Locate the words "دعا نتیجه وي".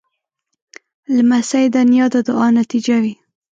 2.27-3.13